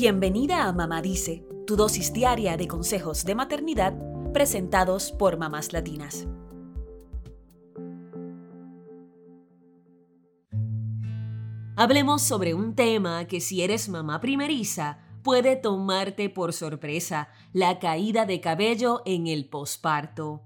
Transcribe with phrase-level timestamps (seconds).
[0.00, 3.98] Bienvenida a Mamá Dice, tu dosis diaria de consejos de maternidad
[4.32, 6.28] presentados por mamás latinas.
[11.74, 18.24] Hablemos sobre un tema que si eres mamá primeriza puede tomarte por sorpresa, la caída
[18.24, 20.44] de cabello en el posparto.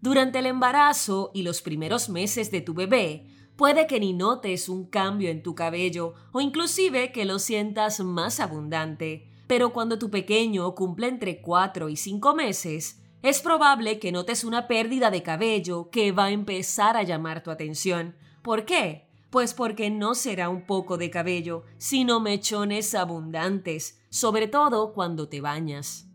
[0.00, 4.86] Durante el embarazo y los primeros meses de tu bebé, puede que ni notes un
[4.86, 10.74] cambio en tu cabello o inclusive que lo sientas más abundante, pero cuando tu pequeño
[10.74, 16.12] cumple entre 4 y 5 meses, es probable que notes una pérdida de cabello que
[16.12, 18.14] va a empezar a llamar tu atención.
[18.42, 19.08] ¿Por qué?
[19.30, 25.40] Pues porque no será un poco de cabello, sino mechones abundantes, sobre todo cuando te
[25.40, 26.06] bañas.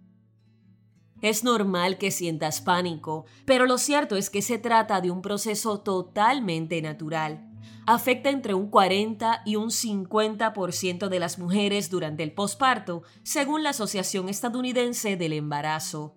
[1.22, 5.82] Es normal que sientas pánico, pero lo cierto es que se trata de un proceso
[5.82, 7.46] totalmente natural.
[7.86, 13.72] Afecta entre un 40 y un 50% de las mujeres durante el posparto, según la
[13.72, 16.16] Asociación Estadounidense del Embarazo.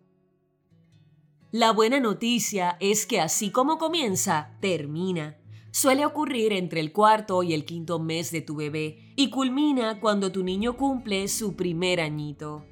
[1.50, 5.38] La buena noticia es que así como comienza, termina.
[5.70, 10.30] Suele ocurrir entre el cuarto y el quinto mes de tu bebé y culmina cuando
[10.30, 12.66] tu niño cumple su primer añito.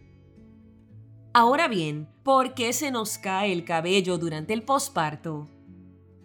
[1.32, 5.48] Ahora bien, ¿por qué se nos cae el cabello durante el posparto?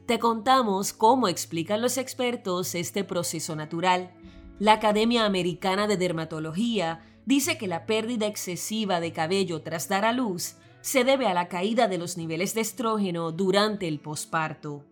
[0.08, 4.16] Te contamos cómo explican los expertos este proceso natural.
[4.58, 10.12] La Academia Americana de Dermatología dice que la pérdida excesiva de cabello tras dar a
[10.12, 14.86] luz se debe a la caída de los niveles de estrógeno durante el posparto.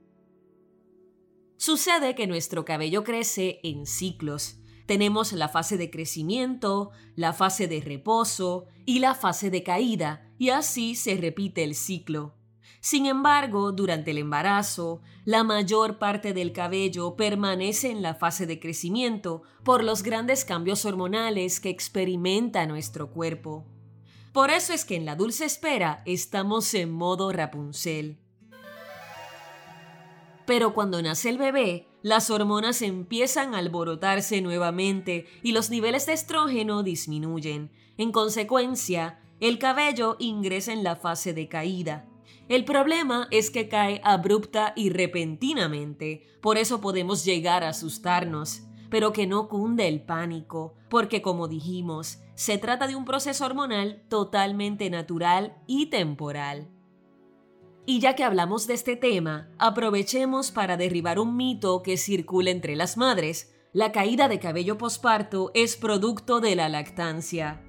[1.58, 7.82] Sucede que nuestro cabello crece en ciclos tenemos la fase de crecimiento, la fase de
[7.82, 12.36] reposo y la fase de caída, y así se repite el ciclo.
[12.82, 18.60] Sin embargo, durante el embarazo, la mayor parte del cabello permanece en la fase de
[18.60, 23.66] crecimiento por los grandes cambios hormonales que experimenta nuestro cuerpo.
[24.34, 28.23] Por eso es que en la dulce espera estamos en modo Rapunzel.
[30.46, 36.14] Pero cuando nace el bebé, las hormonas empiezan a alborotarse nuevamente y los niveles de
[36.14, 37.72] estrógeno disminuyen.
[37.98, 42.08] En consecuencia, el cabello ingresa en la fase de caída.
[42.50, 49.14] El problema es que cae abrupta y repentinamente, por eso podemos llegar a asustarnos, pero
[49.14, 54.90] que no cunde el pánico, porque como dijimos, se trata de un proceso hormonal totalmente
[54.90, 56.68] natural y temporal.
[57.86, 62.78] Y ya que hablamos de este tema, aprovechemos para derribar un mito que circula entre
[62.78, 63.54] las madres.
[63.74, 67.62] La caída de cabello posparto es producto de la lactancia.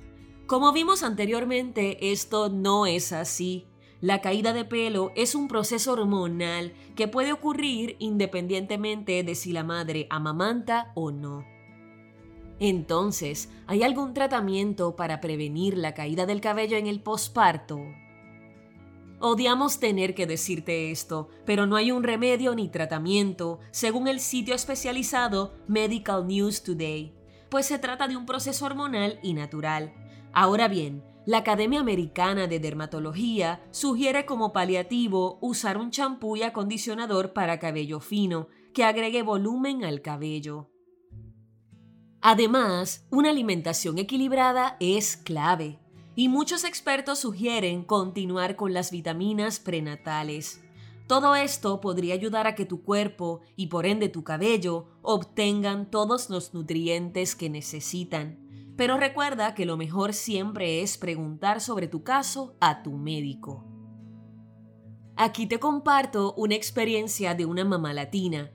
[0.46, 3.66] Como vimos anteriormente, esto no es así.
[4.00, 9.64] La caída de pelo es un proceso hormonal que puede ocurrir independientemente de si la
[9.64, 11.44] madre amamanta o no.
[12.60, 17.80] Entonces, ¿hay algún tratamiento para prevenir la caída del cabello en el posparto?
[19.20, 24.54] Odiamos tener que decirte esto, pero no hay un remedio ni tratamiento, según el sitio
[24.54, 27.14] especializado Medical News Today,
[27.48, 29.94] pues se trata de un proceso hormonal y natural.
[30.32, 37.32] Ahora bien, la Academia Americana de Dermatología sugiere como paliativo usar un champú y acondicionador
[37.32, 40.70] para cabello fino que agregue volumen al cabello.
[42.20, 45.78] Además, una alimentación equilibrada es clave
[46.16, 50.62] y muchos expertos sugieren continuar con las vitaminas prenatales.
[51.06, 56.30] Todo esto podría ayudar a que tu cuerpo y por ende tu cabello obtengan todos
[56.30, 58.38] los nutrientes que necesitan.
[58.76, 63.64] Pero recuerda que lo mejor siempre es preguntar sobre tu caso a tu médico.
[65.16, 68.50] Aquí te comparto una experiencia de una mamá latina.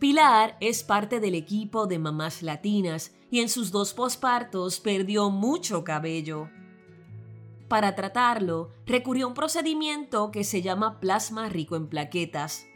[0.00, 5.84] Pilar es parte del equipo de mamás latinas y en sus dos pospartos perdió mucho
[5.84, 6.48] cabello.
[7.72, 12.66] Para tratarlo, recurrió a un procedimiento que se llama plasma rico en plaquetas.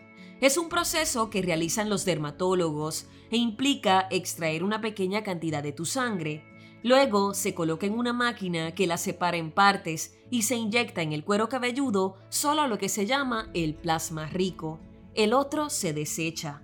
[0.40, 5.84] Es un proceso que realizan los dermatólogos e implica extraer una pequeña cantidad de tu
[5.84, 6.46] sangre.
[6.82, 11.12] Luego se coloca en una máquina que la separa en partes y se inyecta en
[11.12, 14.80] el cuero cabelludo solo lo que se llama el plasma rico.
[15.14, 16.62] El otro se desecha.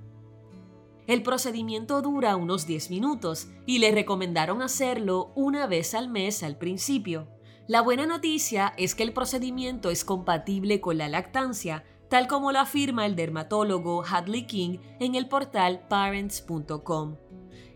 [1.06, 6.56] El procedimiento dura unos 10 minutos y le recomendaron hacerlo una vez al mes al
[6.56, 7.28] principio.
[7.72, 12.58] La buena noticia es que el procedimiento es compatible con la lactancia, tal como lo
[12.58, 17.16] afirma el dermatólogo Hadley King en el portal parents.com.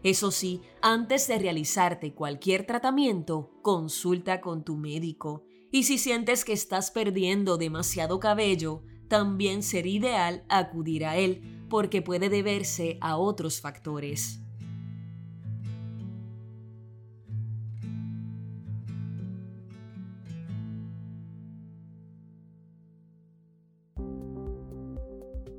[0.02, 5.44] Eso sí, antes de realizarte cualquier tratamiento, consulta con tu médico.
[5.72, 12.02] Y si sientes que estás perdiendo demasiado cabello, también sería ideal acudir a él, porque
[12.02, 14.42] puede deberse a otros factores.